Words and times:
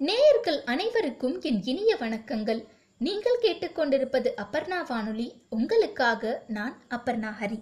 நேயர்கள் 0.00 0.62
அனைவருக்கும் 0.64 1.40
என் 1.40 1.60
இனிய 1.64 1.96
வணக்கங்கள். 1.96 2.66
நீங்கள் 2.98 3.38
கேட்டுக்கொண்டிருப்பது 3.42 4.28
அபர்ணா 4.36 4.86
வானொலி. 4.88 5.32
உங்களுக்காக 5.48 6.42
நான் 6.46 6.82
அபர்ணா 6.90 7.30
ஹரி. 7.40 7.58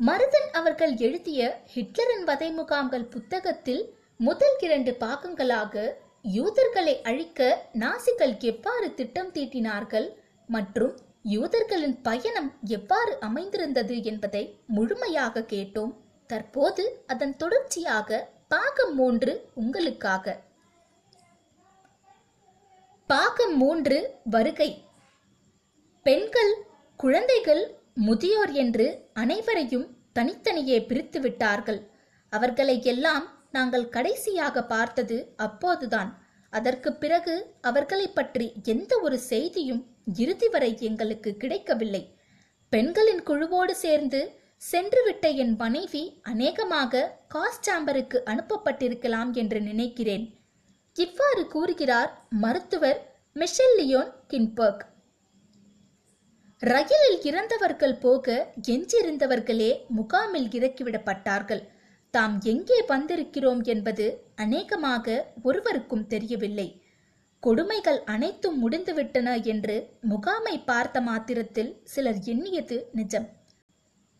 மருதன் 0.00 0.48
அவர்கள் 0.52 0.96
எழுதிய 0.96 1.60
ஹிட்லரின் 1.74 2.24
வதை 2.24 2.50
முகாம்கள் 2.50 3.04
புத்தகத்தில் 3.04 3.94
முதல் 4.16 4.56
இரண்டு 4.60 4.96
பாகங்களாக 5.00 5.94
யூதர்களை 6.22 7.02
அழிக்க 7.02 7.68
நாசிகள் 7.72 8.38
எவ்வாறு 8.38 8.94
திட்டம் 8.94 9.32
தீட்டினார்கள் 9.32 10.08
மற்றும் 10.46 10.96
யூதர்களின் 11.22 11.98
பயணம் 12.02 12.52
எவ்வாறு 12.64 13.18
அமைந்திருந்தது 13.20 14.02
என்பதை 14.02 14.56
முழுமையாக 14.66 15.40
கேட்டோம். 15.40 15.94
தற்போது 16.26 17.02
அதன் 17.06 17.36
தொடர்ச்சியாக 17.36 18.28
பாகம் 18.48 18.94
மூன்று 18.94 19.48
உங்களுக்காக. 19.54 20.46
பாகம் 23.10 23.56
மூன்று 23.56 24.20
வருகை. 24.24 24.84
பெண்கள் 26.02 26.50
குழந்தைகள் 26.96 27.62
முதியோர் 27.94 28.52
என்று 28.52 29.08
அனைவரையும் 29.12 29.86
தனித்தனியே 30.12 30.86
பிரித்து 30.86 31.20
விட்டார்கள். 31.20 31.90
அவர்களை 32.28 32.82
எல்லாம் 32.82 33.26
நாங்கள் 33.50 33.88
கடைசியாக 33.88 34.64
பார்த்தது 34.64 35.34
அப்போதுதான். 35.36 36.22
அதற்கு 36.50 36.92
பிறகு 36.92 37.56
அவர்களை 37.60 38.08
பற்றி 38.08 38.52
எந்த 38.64 38.98
ஒரு 38.98 39.18
செய்தியும் 39.18 39.82
இறுதி 40.14 40.48
வரை 40.48 40.78
எங்களுக்கு 40.80 41.36
கிடைக்கவில்லை. 41.36 42.16
பெண்களின் 42.68 43.22
குழுவோடு 43.22 43.70
சேர்ந்து 43.70 44.36
சென்றுவிட்ட 44.72 45.28
என் 45.34 45.56
மனைவி 45.56 46.20
அநேகமாக 46.22 47.16
காஸ்டாம்பருக்கு 47.34 48.20
அனுப்பப்பட்டிருக்கலாம் 48.24 49.32
என்று 49.32 49.60
நினைக்கிறேன். 49.60 50.37
இவ்வாறு 51.04 51.42
கூறுகிறார் 51.46 52.12
மருத்துவர் 52.42 53.00
மிஷெல் 53.36 53.76
லியோன் 53.78 54.12
கின்பர்க். 54.30 54.84
ரயிலில் 56.62 57.20
இறந்தவர்கள் 57.22 57.96
போக 57.98 58.36
எஞ்சியிருந்தவர்களே 58.66 59.70
முகாமில் 59.98 60.48
இறக்கிவிடப்பட்டார்கள். 60.58 61.62
தாம் 62.14 62.36
எங்கே 62.52 62.78
வந்திருக்கிறோம் 62.88 63.62
என்பது 63.64 64.06
அநேகமாக 64.36 65.16
ஒருவருக்கும் 65.42 66.06
தெரியவில்லை. 66.06 66.68
கொடுமைகள் 67.42 68.00
அனைத்தும் 68.04 68.56
முடிந்துவிட்டன 68.62 69.34
என்று 69.42 69.76
முகாமை 70.12 70.54
பார்த்த 70.70 71.00
மாத்திரத்தில் 71.00 71.72
சிலர் 71.84 72.22
எண்ணியது 72.24 72.78
நிஜம். 72.92 73.28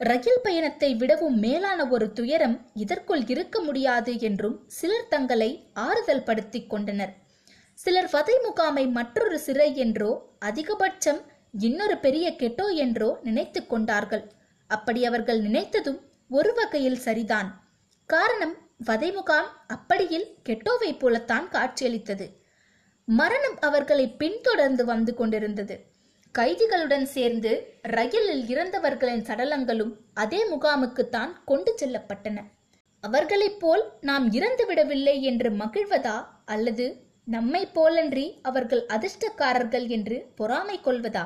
ரயில் 0.00 0.42
பயணத்தை 0.42 0.88
விடவும் 0.94 1.38
மேலான 1.38 1.86
ஒரு 1.88 2.06
துயரம் 2.12 2.54
இதற்குள் 2.74 3.24
இருக்க 3.26 3.60
முடியாது 3.60 4.20
என்றும் 4.20 4.54
சிலர் 4.66 5.08
தங்களை 5.08 5.48
ஆறுதல் 5.72 6.22
படுத்திக் 6.22 6.70
கொண்டனர். 6.70 7.12
சிலர் 7.78 8.10
வதை 8.10 8.36
முகாமை 8.44 8.84
மற்றொரு 8.88 9.38
சிறை 9.38 9.76
என்றோ 9.76 10.10
அதிகபட்சம் 10.44 11.20
இன்னொரு 11.60 11.96
பெரிய 11.98 12.26
கெட்டோ 12.38 12.66
என்றோ 12.74 13.10
நினைத்து 13.22 13.66
கொண்டார்கள். 13.66 14.24
அப்படி 14.70 15.04
அவர்கள் 15.04 15.40
நினைத்ததும் 15.40 16.00
ஒரு 16.30 16.52
வகையில் 16.52 17.00
சரிதான். 17.06 17.50
காரணம் 18.06 18.56
வதை 18.84 19.12
முகாம் 19.12 19.50
அப்படியில் 19.66 20.28
கெட்டோவை 20.48 20.92
போலத்தான் 20.98 21.48
காட்சியளித்தது. 21.48 22.26
மரணம் 23.08 23.58
அவர்களை 23.60 24.08
பின்தொடர்ந்து 24.22 24.84
வந்து 24.84 25.14
கொண்டிருந்தது. 25.14 25.76
கைதிகளுடன் 26.38 27.02
சேர்ந்து 27.02 27.78
ரயிலில் 27.82 28.44
இறந்தவர்களின் 28.46 29.24
சடலங்களும் 29.28 29.92
அதே 30.14 30.40
முகாமுக்குத்தான் 30.50 31.32
கொண்டு 31.44 31.74
செல்லப்பட்டன. 31.80 32.38
அவர்களைப் 33.00 33.60
போல் 33.60 33.84
நாம் 34.00 34.32
இறந்து 34.32 34.66
விடவில்லை 34.66 35.22
என்று 35.22 35.50
மகிழ்வதா 35.50 36.26
அல்லது 36.44 36.86
நம்மை 37.24 37.68
போலன்றி 37.74 38.26
அவர்கள் 38.42 38.86
அதிர்ஷ்டக்காரர்கள் 38.86 39.86
என்று 39.88 40.16
பொறாமை 40.34 40.80
கொள்வதா? 40.84 41.24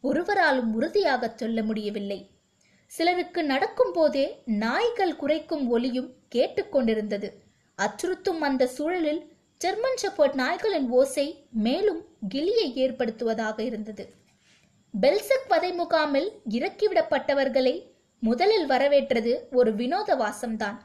ஒருவராலும் 0.00 0.74
உறுதியாக 0.74 1.32
சொல்ல 1.36 1.62
முடியவில்லை. 1.62 2.30
சிலருக்கு 2.86 3.44
நடக்கும் 3.44 3.92
போதே 3.92 4.42
நாய்கள் 4.44 5.16
குறைக்கும் 5.16 5.68
ஒலியும் 5.68 6.12
கேட்டுக்கொண்டிருந்தது 6.34 7.28
அச்சுறுத்தும் 7.78 8.40
அந்த 8.40 8.66
சூழலில் 8.66 9.22
ஜெர்மன் 9.56 10.00
ஷெப்பர்ட் 10.02 10.34
நாய்களின் 10.34 10.88
ஓசை 10.88 11.44
மேலும் 11.50 12.04
கிளியை 12.28 12.68
ஏற்படுத்துவதாக 12.76 13.60
இருந்தது. 13.60 14.04
பெல்சக் 14.94 15.48
வதை 15.48 15.72
முகாமில் 15.72 16.30
இறக்கிவிடப்பட்டவர்களை 16.50 17.82
முதலில் 18.20 18.66
வரவேற்றது 18.66 19.48
ஒரு 19.50 19.74
வினோத 19.74 20.16
வாசம்தான் 20.16 20.78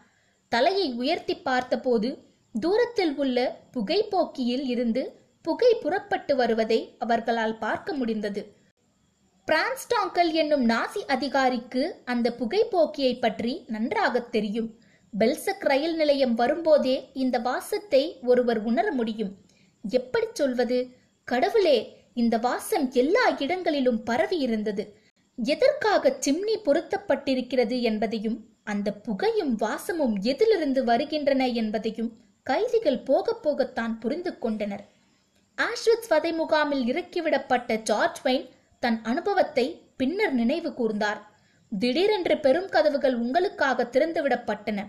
தலையை 0.49 0.93
உயர்த்தி 0.93 1.35
பார்த்தபோது 1.37 2.17
தூரத்தில் 2.59 3.15
உள்ள 3.15 3.59
புகைப்போக்கியில் 3.71 4.65
இருந்து 4.65 5.19
புகை 5.41 5.77
புறப்பட்டு 5.81 6.35
வருவதை 6.35 6.95
அவர்களால் 6.99 7.57
பார்க்க 7.57 7.93
முடிந்தது. 7.93 8.55
பிரான்ஸ்டாங்கல் 9.47 10.31
என்னும் 10.31 10.69
நாசி 10.69 11.01
அதிகாரிக்கு 11.07 12.01
அந்த 12.05 12.35
புகைப்போக்கியை 12.39 13.19
பற்றி 13.19 13.63
நன்றாக 13.67 14.19
தெரியும். 14.19 14.79
பெல்சக் 15.17 15.59
ரயில் 15.59 15.95
நிலையம் 15.95 16.35
வரும்போதே 16.35 17.09
இந்த 17.13 17.39
வாசத்தை 17.39 18.19
ஒருவர் 18.21 18.63
உணர 18.63 18.91
முடியும். 18.91 19.35
எப்படி 19.83 20.27
சொல்வது? 20.33 20.89
கடவுளே 21.23 22.04
இந்த 22.15 22.37
வாசம் 22.37 22.91
எல்லா 22.91 23.23
இடங்களிலும் 23.37 24.03
பரவி 24.03 24.37
இருந்தது 24.37 24.83
எதற்காக 25.37 26.13
சிம்னி 26.25 26.55
பொருத்தப்பட்டிருக்கிறது 26.65 27.81
என்பதையும் 27.81 28.37
அந்த 28.63 28.93
புகையும் 28.93 29.55
வாசமும் 29.55 30.15
எதிலிருந்து 30.21 30.83
வருகின்றன 30.83 31.47
என்பதையும் 31.47 32.11
கைதிகள் 32.43 32.99
போக 32.99 33.35
போகத்தான் 33.43 33.93
புரிந்து 33.99 34.31
கொண்டனர். 34.37 34.83
ஆஷ்வத் 35.57 36.07
வதை 36.09 36.31
முகாமில் 36.33 36.83
இறக்கிவிடப்பட்ட 36.91 37.75
ஜார்ஜ் 37.81 38.21
வைன் 38.21 38.45
தன் 38.79 38.99
அனுபவத்தை 39.03 39.65
பின்னர் 39.97 40.33
நினைவு 40.33 40.69
கூர்ந்தார். 40.69 41.21
திடீரென்று 41.71 42.37
பெரும் 42.37 42.69
கதவுகள் 42.69 43.15
உங்களுக்காக 43.15 43.87
திறந்துவிடப்பட்டன. 43.91 44.79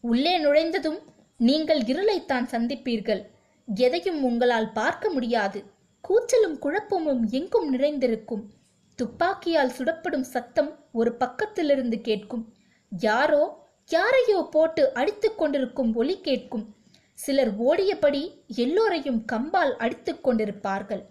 உள்ளே 0.00 0.34
நுழைந்ததும் 0.38 1.00
நீங்கள் 1.38 1.82
இருளைத்தான் 1.90 2.48
சந்திப்பீர்கள். 2.54 3.22
எதையும் 3.68 4.22
உங்களால் 4.22 4.72
பார்க்க 4.72 5.10
முடியாது. 5.10 5.60
கூச்சலும் 6.00 6.58
குழப்பமும் 6.58 7.28
எங்கும் 7.28 7.70
நிறைந்திருக்கும். 7.70 8.50
துப்பாக்கியால் 8.96 9.72
சுடப்படும் 9.78 10.20
சத்தம் 10.20 10.84
ஒரு 10.92 11.16
பக்கத்திலிருந்து 11.20 12.00
கேட்கும். 12.00 12.54
யாரோ 13.00 13.66
யாரையோ 13.88 14.48
போட்டு 14.50 14.94
அடித்துக் 14.94 15.38
கொண்டிருக்கும் 15.38 15.94
ஒலி 15.94 16.20
கேட்கும். 16.20 16.76
சிலர் 17.14 17.58
ஓடியபடி 17.58 18.44
எல்லோரையும் 18.46 19.24
கம்பால் 19.32 19.72
அடித்துக் 19.76 20.28
கொண்டிருப்பார்கள். 20.28 21.02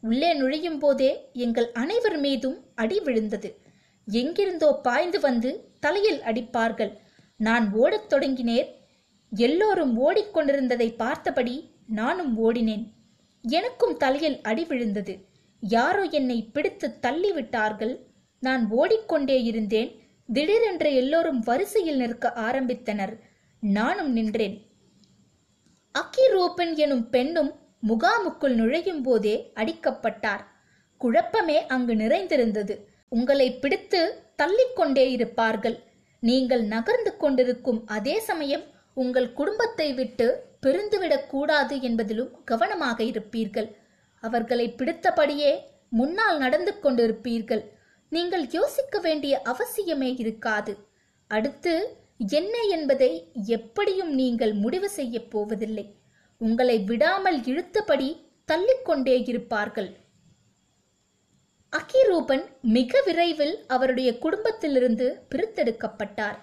உள்ளே 0.00 0.34
நுழையும் 0.34 0.78
போதே 0.78 1.30
எங்கள் 1.32 1.72
அனைவர் 1.72 2.18
மீதும் 2.18 2.64
அடி 2.74 3.00
விழுந்தது. 3.00 3.60
எங்கிருந்தோ 4.06 4.78
பாய்ந்து 4.82 5.20
வந்து 5.20 5.70
தலையில் 5.80 6.20
அடிப்பார்கள். 6.20 6.96
நான் 7.36 7.72
ஓடத் 7.72 8.12
தொடங்கினேன். 8.12 8.68
எல்லோரும் 9.30 10.00
ஓடிக்கொண்டிருந்ததை 10.00 10.96
பார்த்தபடி 10.96 11.74
நானும் 11.86 12.32
ஓடினேன். 12.44 12.90
எனக்கும் 13.44 13.96
தலையில் 13.96 14.40
அடி 14.40 14.64
விழுந்தது. 14.64 15.24
யாரோ 15.60 16.02
என்னை 16.02 16.42
பிடித்து 16.42 16.98
தள்ளிவிட்டார்கள். 17.02 17.98
நான் 18.40 18.70
ஓடிக்கொண்டே 18.70 19.42
இருந்தேன். 19.42 20.00
திடீரென்று 20.32 20.94
எல்லோரும் 20.94 21.40
வரிசையில் 21.40 21.96
நிற்க 21.96 22.32
ஆரம்பித்தனர். 22.36 23.18
நானும் 23.60 24.12
நின்றேன். 24.12 24.66
அக்கி 25.92 26.28
ரூபன் 26.28 26.74
எனும் 26.74 27.10
பெண்ணும் 27.10 27.54
முகாமுக்குள் 27.88 28.54
நுழையும் 28.54 29.02
போதே 29.02 29.52
அடிக்கப்பட்டார். 29.54 30.44
குழப்பமே 30.98 31.66
அங்கு 31.66 31.96
நிறைந்திருந்தது. 31.96 32.88
உங்களை 33.08 33.54
பிடித்து 33.54 34.00
தள்ளிக்கொண்டே 34.42 35.10
இருப்பார்கள். 35.10 35.78
நீங்கள் 36.20 36.64
நகர்ந்து 36.64 37.16
கொண்டிருக்கும் 37.16 37.86
அதே 37.86 38.20
சமயம் 38.20 38.64
உங்கள் 38.94 39.32
குடும்பத்தை 39.32 39.92
விட்டு 39.92 40.51
பெருந்துவிடக் 40.66 41.26
கூடாது 41.26 41.76
என்பதிலும் 41.76 42.44
கவனமாக 42.44 43.04
இருப்பீர்கள். 43.04 43.74
அவர்களை 44.20 44.74
பிடித்தபடியே 44.74 45.60
முன்னால் 45.88 46.38
நடந்து 46.38 46.74
கொண்டிருப்பீர்கள். 46.82 47.64
நீங்கள் 48.10 48.46
யோசிக்க 48.50 48.98
வேண்டிய 48.98 49.42
அவசியமே 49.44 50.18
இருக்காது. 50.18 50.76
அடுத்து 51.28 51.96
என்ன 52.28 52.60
என்பதை 52.60 53.30
எப்படியும் 53.44 54.14
நீங்கள் 54.14 54.52
முடிவு 54.52 54.90
செய்யப் 54.90 55.30
போவதில்லை. 55.30 55.94
உங்களை 56.38 56.78
விடாமல் 56.78 57.40
இழுத்தபடி 57.40 58.26
தள்ளிக்கொண்டே 58.52 59.28
இருப்பார்கள். 59.28 59.96
அகிரூபன் 61.76 62.44
மிக 62.60 63.02
விரைவில் 63.04 63.66
அவருடைய 63.66 64.18
குடும்பத்திலிருந்து 64.18 65.26
பிரித்தெடுக்கப்பட்டார். 65.30 66.38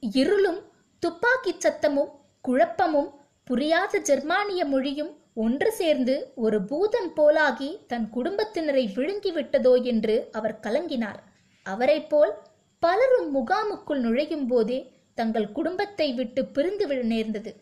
இருளும் 0.00 0.72
துப்பாக்கிச் 0.98 1.66
சத்தமும் 1.66 2.10
குழப்பமும் 2.40 3.23
புரியாத 3.44 3.98
ஜெர்மானிய 3.98 4.64
மொழியும் 4.64 5.10
ஒன்று 5.34 5.72
சேர்ந்து 5.72 6.32
ஒரு 6.34 6.62
பூதம் 6.62 7.10
போலாகி 7.16 7.86
தன் 7.86 8.06
குடும்பத்தினரை 8.14 8.84
விழுங்கிவிட்டதோ 8.96 9.82
என்று 9.82 10.28
அவர் 10.32 10.60
கலங்கினார். 10.62 11.18
அவரைப் 11.62 12.08
போல் 12.08 12.32
பலரும் 12.78 13.28
முகாமுக்குள் 13.36 14.00
நுழையும் 14.00 14.46
போதே 14.46 14.78
தங்கள் 15.14 15.52
குடும்பத்தை 15.52 16.12
விட்டு 16.12 16.46
பிரிந்து 16.46 16.86
விழ 16.86 17.02
நேர்ந்தது. 17.02 17.52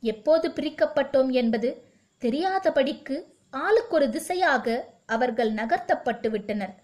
எப்போது 0.00 0.48
பிரிக்கப்பட்டோம் 0.48 1.30
என்பது 1.30 1.70
தெரியாதபடிக்கு 2.22 3.16
ஆளுக்கொரு 3.52 4.08
திசையாக 4.08 4.76
அவர்கள் 5.06 5.52
நகர்த்தப்பட்டு 5.52 6.30
விட்டனர். 6.30 6.74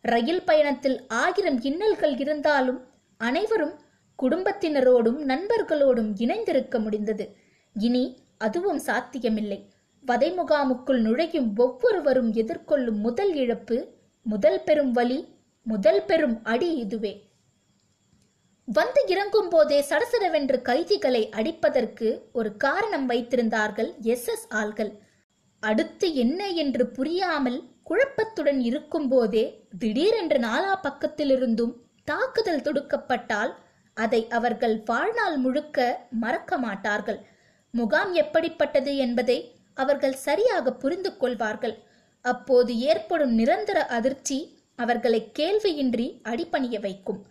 ரயில் 0.00 0.44
பயணத்தில் 0.44 0.98
ஆயிரம் 1.08 1.60
இன்னல்கள் 1.62 2.18
இருந்தாலும் 2.18 2.80
அனைவரும் 3.16 3.78
குடும்பத்தினரோடும் 4.18 5.20
நண்பர்களோடும் 5.26 6.10
இணைந்திருக்க 6.16 6.78
முடிந்தது. 6.78 7.48
இனி 7.76 8.04
அதுவும் 8.38 8.78
சாத்தியமில்லை. 8.78 9.58
வதை 10.04 10.32
முகாமுக்குள் 10.32 11.00
நுழையும் 11.00 11.56
ஒவ்வொருவரும் 11.56 12.32
எதிர்கொள்ளும் 12.32 13.00
முதல் 13.00 13.34
இழப்பு 13.34 13.76
முதல் 14.26 14.62
பெரும் 14.64 14.92
வலி 14.92 15.18
முதல் 15.66 16.04
பெரும் 16.04 16.42
அடி 16.42 16.76
இதுவே. 16.76 17.12
வந்து 18.64 19.00
இறங்கும் 19.06 19.48
போதே 19.48 19.84
சடசடவென்று 19.88 20.62
கைதிகளை 20.62 21.28
அடிப்பதற்கு 21.36 22.08
ஒரு 22.32 22.56
காரணம் 22.56 23.08
வைத்திருந்தார்கள் 23.08 23.90
எஸ். 24.00 24.28
எஸ். 24.28 24.46
ஆள்கள். 24.50 24.92
அடுத்து 25.62 26.14
என்ன 26.14 26.48
என்று 26.48 26.86
புரியாமல் 26.86 27.58
குழப்பத்துடன் 27.90 28.60
இருக்கும்போதே 28.60 29.68
திடீரென்று 29.78 30.38
நாலா 30.38 30.74
பக்கத்திலிருந்தும் 30.82 31.74
தாக்குதல் 32.04 32.60
தொடுக்கப்பட்டால் 32.60 33.52
அதை 33.96 34.28
அவர்கள் 34.28 34.82
வாழ்நாள் 34.86 35.36
முழுக்க 35.36 36.06
மறக்க 36.10 36.58
மாட்டார்கள். 36.58 37.20
முகாம் 37.70 38.12
எப்படிப்பட்டது 38.12 38.96
என்பதை 38.96 39.54
அவர்கள் 39.74 40.12
சரியாக 40.12 40.72
புரிந்து 40.72 41.16
கொள்வார்கள். 41.16 41.78
அப்போது 42.20 42.78
ஏற்படும் 42.78 43.34
நிரந்தர 43.34 43.86
அதிர்ச்சி 43.86 44.58
அவர்களை 44.76 45.32
கேள்வியின்றி 45.38 46.20
அடிபணிய 46.22 46.80
வைக்கும். 46.80 47.26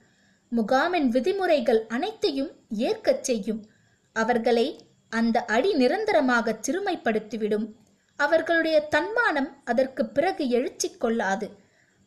முகாமின் 0.52 1.08
விதிமுறைகள் 1.08 1.86
அனைத்தையும் 1.88 2.52
ஏற்கச் 2.70 3.24
செய்யும். 3.24 3.66
அவர்களை 4.14 4.80
அந்த 5.10 5.46
அடி 5.46 5.74
நிரந்தரமாக 5.74 6.60
சிறுமைப்படுத்திவிடும். 6.68 7.76
அவர்களுடைய 8.16 8.82
தன்மானம் 8.82 9.50
அதற்கு 9.66 10.06
பிறகு 10.06 10.50
எழுச்சி 10.50 10.90
கொள்ளாது. 10.98 11.50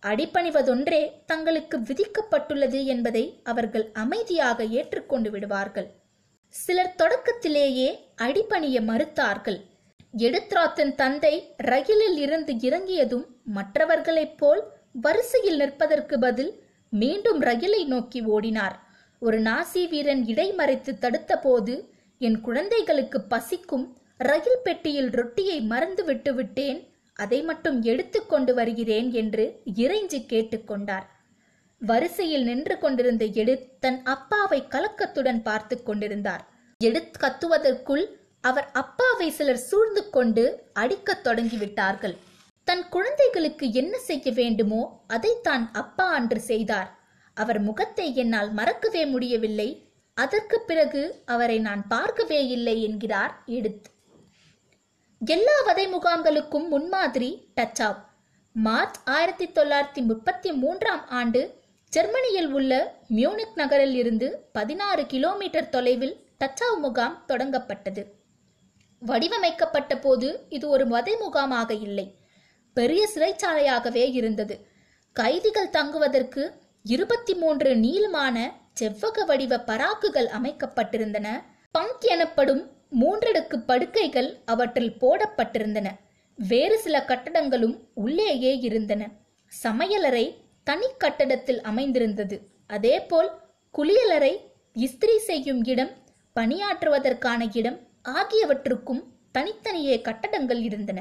அடிபணிவதொன்றே 0.03 1.13
தங்களுக்கு 1.27 1.79
விதிக்கப்பட்டுள்ளது 1.79 2.85
என்பதை 2.85 3.41
அவர்கள் 3.45 3.91
அமைதியாக 3.93 4.65
ஏற்றுக்கொண்டு 4.65 5.31
விடுவார்கள். 5.31 5.89
சிலர் 6.55 6.97
தொடக்கத்திலேயே 6.97 7.89
அடிபணிய 8.17 8.81
மறுத்தார்கள். 8.81 9.59
எடுத்ராத்தின் 10.19 10.95
தந்தை 10.95 11.35
ரயிலில் 11.57 12.17
இருந்து 12.17 12.53
இறங்கியதும் 12.61 13.27
மற்றவர்களைப் 13.59 14.37
போல் 14.37 14.63
வரிசையில் 14.93 15.57
நிற்பதற்கு 15.57 16.19
பதில் 16.19 16.53
மீண்டும் 16.93 17.41
ரயிலை 17.41 17.85
நோக்கி 17.85 18.21
ஓடினார். 18.27 18.77
ஒரு 19.19 19.39
நாசி 19.41 19.89
வீரன் 19.89 20.23
இடைமறைத்து 20.27 20.93
தடுத்தபோது 21.05 21.75
என் 22.19 22.41
குழந்தைகளுக்கு 22.41 23.21
பசிக்கும் 23.21 23.87
ரயில் 24.19 24.63
பெட்டியில் 24.65 25.11
ரொட்டியை 25.11 25.61
மறந்து 25.73 26.05
விட்டு 26.05 26.35
விட்டேன் 26.35 26.81
அதை 27.17 27.43
மட்டும் 27.43 27.83
எடுத்துக்கொண்டு 27.83 28.55
வருகிறேன் 28.55 29.09
என்று 29.13 29.45
இறைஞ்சி 29.75 30.21
கேட்டுக்கொண்டார் 30.33 31.07
வரிசையில் 31.87 32.45
நின்று 32.45 32.79
கொண்டிருந்த 32.79 33.25
எடுத் 33.25 33.81
தன் 33.81 34.03
அப்பாவை 34.05 34.63
கலக்கத்துடன் 34.69 35.43
பார்த்து 35.43 35.83
கொண்டிருந்தார். 35.83 36.45
எடித் 36.85 37.17
கத்துவதற்குள் 37.21 38.07
அவர் 38.41 38.71
அப்பாவை 38.73 39.31
சிலர் 39.31 39.57
சூழ்ந்து 39.57 40.11
கொண்டு 40.11 40.63
அடிக்கத் 40.73 41.27
தொடங்கிவிட்டார்கள். 41.27 42.17
தன் 42.65 42.89
குழந்தைகளுக்கு 42.89 43.73
என்ன 43.73 43.99
செய்ய 43.99 44.33
வேண்டுமோ 44.33 45.05
அதை 45.07 45.37
தான் 45.43 45.71
அப்பா 45.73 46.13
அன்று 46.13 46.41
செய்தார். 46.41 46.99
அவர் 47.35 47.61
முகத்தை 47.61 48.17
என்னால் 48.17 48.53
மறக்கவே 48.53 49.07
முடியவில்லை. 49.07 49.93
அதற்கு 50.15 50.61
பிறகு 50.61 51.23
அவரை 51.25 51.59
நான் 51.59 51.87
பார்க்கவே 51.87 52.47
இல்லை 52.47 52.83
என்கிறார் 52.83 53.43
எடுத். 53.47 53.85
எல்லா 55.25 55.63
வதை 55.65 55.95
முகாம்களுக்கும் 55.95 56.69
முன்மாதிரி 56.69 57.49
டச்சாவ். 57.57 57.97
மார்ச் 58.53 58.95
ஆயிரத்தி 59.05 59.49
தொள்ளாயிரத்தி 59.49 60.05
முப்பத்தி 60.05 60.53
மூன்றாம் 60.53 61.09
ஆண்டு 61.09 61.61
ஜெர்மனியில் 61.95 62.53
உள்ள 62.53 62.97
மியூனிக் 63.11 63.55
நகரில் 63.55 63.95
இருந்து 63.95 64.49
பதினாறு 64.53 65.07
கிலோமீட்டர் 65.07 65.69
தொலைவில் 65.69 66.27
டச்சாவ் 66.41 66.79
முகாம் 66.79 67.25
தொடங்கப்பட்டது. 67.29 68.07
வடிவமைக்கப்பட்ட 68.99 69.99
போது 69.99 70.47
இது 70.49 70.69
ஒரு 70.69 70.87
வதை 70.87 71.15
முகாமாக 71.15 71.71
இல்லை. 71.81 72.15
பெரிய 72.75 73.09
சிறைச்சாலையாகவே 73.15 74.13
இருந்தது. 74.13 74.67
கைதிகள் 75.13 75.71
தங்குவதற்கு 75.71 76.53
இருபத்தி 76.83 77.35
மூன்று 77.35 77.77
நீளமான 77.77 78.53
செவ்வக 78.81 79.25
வடிவ 79.27 79.59
பராக்குகள் 79.59 80.27
அமைக்கப்பட்டிருந்தன. 80.27 81.43
பங்க் 81.71 82.05
எனப்படும் 82.05 82.71
மூன்றடுக்கு 83.01 83.57
படுக்கைகள் 83.67 84.39
அவற்றில் 84.45 84.97
போடப்பட்டிருந்தன. 85.01 85.91
வேறு 86.37 86.79
சில 86.79 87.05
கட்டடங்களும் 87.05 87.79
உள்ளேயே 87.95 88.59
இருந்தன. 88.59 89.11
சமையலறை 89.63 90.42
தனி 90.67 90.89
கட்டடத்தில் 90.99 91.61
அமைந்திருந்தது. 91.61 92.37
அதேபோல் 92.67 93.31
குளியலறை 93.75 94.33
இஸ்திரி 94.77 95.17
செய்யும் 95.29 95.65
இடம் 95.65 95.91
பணியாற்றுவதற்கான 96.37 97.49
இடம் 97.53 97.79
ஆகியவற்றுக்கும் 98.03 99.03
தனித்தனியே 99.33 100.01
கட்டடங்கள் 100.01 100.63
இருந்தன. 100.63 101.01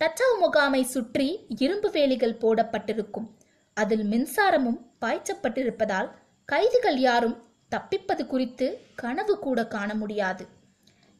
டச்சாவ் 0.00 0.36
முகாமை 0.40 0.82
சுற்றி 0.82 1.46
இரும்பு 1.58 1.90
வேலிகள் 1.90 2.40
போடப்பட்டிருக்கும். 2.40 3.28
அதில் 3.76 4.04
மின்சாரமும் 4.10 4.80
பாய்ச்சப்பட்டிருப்பதால் 5.00 6.10
கைதிகள் 6.44 6.98
யாரும் 6.98 7.36
தப்பிப்பது 7.68 8.26
குறித்து 8.26 8.66
கனவு 8.94 9.38
கூட 9.38 9.66
காண 9.66 9.94
முடியாது. 9.94 10.44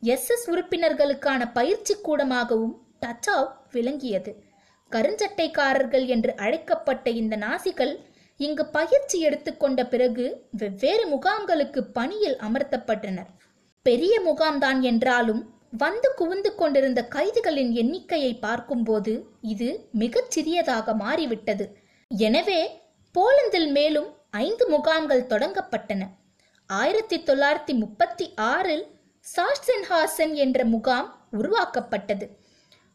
எஸ் 0.03 0.29
எஸ் 0.31 0.47
உறுப்பினர்களுக்கான 0.51 1.43
பயிற்சி 1.53 1.95
கூடமாகவும் 2.03 2.75
டச்சாவ் 3.01 3.51
விளங்கியது. 3.73 4.33
கருஞ்சட்டைக்காரர்கள் 4.93 6.07
என்று 6.07 6.33
அழைக்கப்பட்ட 6.37 7.11
இந்த 7.21 7.35
நாசிகள் 7.37 7.95
இங்கு 8.41 8.65
பயிற்சி 8.67 9.19
எடுத்துக்கொண்ட 9.21 9.81
பிறகு 9.87 10.25
வெவ்வேறு 10.51 11.05
முகாம்களுக்கு 11.15 11.81
பணியில் 11.93 12.37
அமர்த்தப்பட்டனர். 12.37 13.31
பெரிய 13.83 14.15
முகாம்தான் 14.21 14.81
என்றாலும் 14.81 15.43
வந்து 15.79 16.09
குவிந்து 16.15 16.55
கொண்டிருந்த 16.55 17.01
கைதிகளின் 17.15 17.73
எண்ணிக்கையை 17.73 18.33
பார்க்கும்போது 18.39 19.13
இது 19.41 19.69
மிகச் 20.03 20.31
சிறியதாக 20.31 20.95
மாறிவிட்டது. 20.95 21.65
எனவே 22.11 22.61
போலந்தில் 23.15 23.71
மேலும் 23.71 24.09
ஐந்து 24.31 24.65
முகாம்கள் 24.69 25.29
தொடங்கப்பட்டன. 25.33 26.03
ஆயிரத்தி 26.71 27.17
தொள்ளாயிரத்தி 27.19 27.75
முப்பத்தி 27.75 28.27
ஆறில் 28.35 28.85
சாட்சென்ஹாசன் 29.27 30.35
என்ற 30.45 30.65
முகாம் 30.65 31.09
உருவாக்கப்பட்டது. 31.31 32.27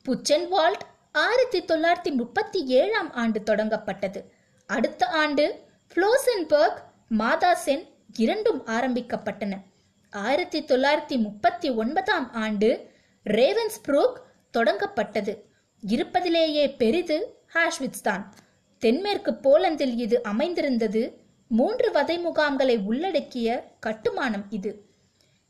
புச்சென்வால்ட் 0.06 0.86
ஆயிரத்தி 1.12 1.64
தொள்ளாயிரத்தி 1.64 2.12
முப்பத்தி 2.12 2.66
ஏழாம் 2.66 3.14
ஆண்டு 3.14 3.42
தொடங்கப்பட்டது. 3.46 4.24
அடுத்த 4.66 5.06
ஆண்டு 5.06 5.64
ஃப்ளோசன்பர்க் 5.92 6.84
மாதாசென் 7.18 7.88
இரண்டும் 8.18 8.66
ஆரம்பிக்கப்பட்டன. 8.66 9.62
ஆயிரத்தி 10.10 10.64
தொள்ளாயிரத்தி 10.64 11.18
முப்பத்தி 11.18 11.70
ஒன்பதாம் 11.70 12.34
ஆண்டு 12.34 12.90
ரேவன்ஸ்ப்ரூக் 13.26 14.18
தொடங்கப்பட்டது. 14.58 15.44
இருப்பதிலேயே 15.82 16.76
பெரிது 16.76 17.36
ஹாஷ்விட்ஸ் 17.54 18.02
தான். 18.04 18.34
தென்மேற்கு 18.78 19.32
போலந்தில் 19.32 19.96
இது 19.96 20.24
அமைந்திருந்தது. 20.24 21.18
மூன்று 21.48 21.92
வதை 21.92 22.26
முகாம்களை 22.26 22.84
உள்ளடக்கிய 22.84 23.70
கட்டுமானம் 23.80 24.46
இது. 24.50 24.86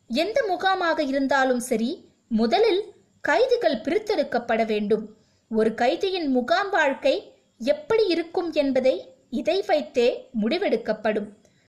எந்த 0.07 0.43
முகாமாக 0.47 0.99
இருந்தாலும் 0.99 1.59
சரி 1.59 2.09
முதலில் 2.27 2.93
கைதிகள் 3.21 3.75
பிரித்தெடுக்கப்பட 3.75 4.65
வேண்டும். 4.65 5.17
ஒரு 5.51 5.73
கைதியின் 5.73 6.27
முகாம் 6.27 6.69
வாழ்க்கை 6.69 7.33
எப்படி 7.57 8.07
இருக்கும் 8.07 8.51
என்பதை 8.51 9.15
இதை 9.29 9.63
வைத்தே 9.67 10.29
முடிவெடுக்கப்படும். 10.41 11.27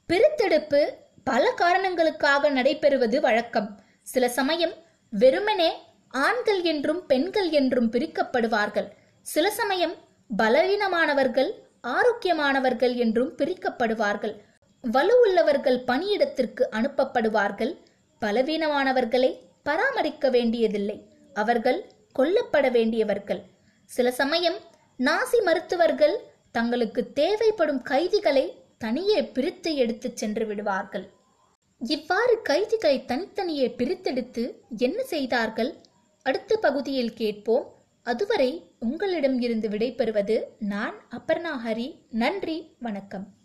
பிரித்தெடுப்பு 0.07 0.95
பல 1.25 1.51
காரணங்களுக்காக 1.51 2.51
நடைபெறுவது 2.51 3.21
வழக்கம். 3.21 3.81
சில 4.03 4.29
சமயம் 4.29 4.73
வெறுமனே 5.11 5.73
ஆண்கள் 6.09 6.63
என்றும் 6.63 7.07
பெண்கள் 7.07 7.51
என்றும் 7.51 7.93
பிரிக்கப்படுவார்கள். 7.93 8.89
சில 9.23 9.51
சமயம் 9.51 9.95
பலவீனமானவர்கள் 10.43 11.51
ஆரோக்கியமானவர்கள் 11.87 12.95
என்றும் 12.95 13.37
பிரிக்கப்படுவார்கள். 13.37 14.35
வலுவுள்ளவர்கள் 14.85 15.83
பணியிடத்திற்கு 15.87 16.63
அனுப்பப்படுவார்கள். 16.71 17.77
பலவீனமானவர்களை 18.21 19.39
பராமரிக்க 19.63 20.31
வேண்டியதில்லை. 20.31 20.99
அவர்கள் 21.35 21.87
கொல்லப்பட 22.13 22.69
வேண்டியவர்கள். 22.69 23.43
சில 23.87 24.11
சமயம் 24.11 24.57
நாசி 24.99 25.43
மருத்துவர்கள் 25.45 26.17
தங்களுக்கு 26.53 27.13
தேவைப்படும் 27.13 27.83
கைதிகளை 27.83 28.63
தனியே 28.79 29.25
பிரித்து 29.25 29.75
எடுத்துச் 29.75 30.17
சென்று 30.17 30.47
விடுவார்கள். 30.47 31.11
இவ்வாறு 31.79 32.43
கைதிகளை 32.43 33.05
தனித்தனியே 33.05 33.69
பிரித்தெடுத்து 33.69 34.55
என்ன 34.77 35.05
செய்தார்கள்? 35.05 35.75
அடுத்த 36.23 36.57
பகுதியில் 36.57 37.13
கேட்போம். 37.13 37.75
அதுவரை 38.03 38.71
உங்களிடம் 38.79 39.41
இருந்து 39.41 39.69
விடைபெறுவது 39.69 40.43
நான் 40.59 41.09
அபர்ணா 41.11 41.55
ஹரி. 41.67 42.01
நன்றி 42.11 42.77
வணக்கம். 42.79 43.36